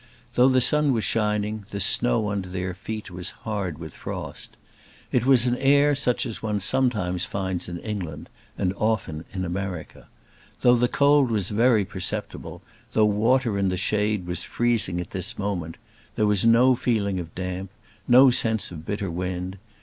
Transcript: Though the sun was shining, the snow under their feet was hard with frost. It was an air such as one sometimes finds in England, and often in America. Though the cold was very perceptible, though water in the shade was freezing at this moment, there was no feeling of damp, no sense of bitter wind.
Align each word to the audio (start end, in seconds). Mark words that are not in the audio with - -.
Though 0.33 0.47
the 0.47 0.61
sun 0.61 0.93
was 0.93 1.03
shining, 1.03 1.65
the 1.69 1.79
snow 1.79 2.31
under 2.31 2.49
their 2.49 2.73
feet 2.73 3.11
was 3.11 3.29
hard 3.45 3.77
with 3.77 3.95
frost. 3.95 4.57
It 5.11 5.27
was 5.27 5.45
an 5.45 5.55
air 5.57 5.93
such 5.93 6.25
as 6.25 6.41
one 6.41 6.59
sometimes 6.59 7.23
finds 7.23 7.69
in 7.69 7.77
England, 7.77 8.27
and 8.57 8.73
often 8.77 9.25
in 9.31 9.45
America. 9.45 10.07
Though 10.61 10.75
the 10.75 10.87
cold 10.87 11.29
was 11.29 11.51
very 11.51 11.85
perceptible, 11.85 12.63
though 12.93 13.05
water 13.05 13.59
in 13.59 13.69
the 13.69 13.77
shade 13.77 14.25
was 14.25 14.43
freezing 14.43 14.99
at 14.99 15.11
this 15.11 15.37
moment, 15.37 15.77
there 16.15 16.25
was 16.25 16.47
no 16.47 16.73
feeling 16.73 17.19
of 17.19 17.35
damp, 17.35 17.69
no 18.07 18.31
sense 18.31 18.71
of 18.71 18.83
bitter 18.87 19.11
wind. 19.11 19.59